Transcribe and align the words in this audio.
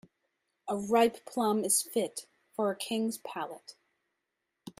A 0.67 0.75
ripe 0.75 1.25
plum 1.27 1.63
is 1.63 1.83
fit 1.83 2.25
for 2.55 2.71
a 2.71 2.75
king's 2.75 3.19
palate. 3.19 3.75